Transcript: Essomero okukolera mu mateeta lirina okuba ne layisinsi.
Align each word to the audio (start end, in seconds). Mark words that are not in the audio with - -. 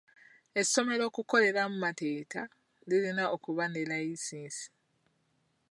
Essomero 0.61 1.03
okukolera 1.09 1.61
mu 1.71 1.77
mateeta 1.85 2.41
lirina 2.87 3.23
okuba 3.35 3.63
ne 3.67 3.81
layisinsi. 3.89 4.65